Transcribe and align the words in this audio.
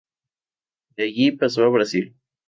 De 0.97 1.03
allí 1.03 1.29
pasó 1.33 1.63
a 1.63 1.69
Brasil. 1.69 2.15